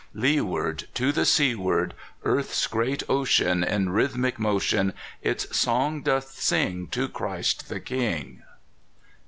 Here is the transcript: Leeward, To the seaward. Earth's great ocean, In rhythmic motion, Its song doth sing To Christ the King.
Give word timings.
Leeward, 0.15 0.87
To 0.95 1.11
the 1.11 1.25
seaward. 1.27 1.93
Earth's 2.23 2.65
great 2.65 3.03
ocean, 3.07 3.63
In 3.63 3.89
rhythmic 3.89 4.39
motion, 4.39 4.93
Its 5.21 5.55
song 5.55 6.01
doth 6.01 6.39
sing 6.41 6.87
To 6.87 7.07
Christ 7.07 7.69
the 7.69 7.79
King. 7.79 8.41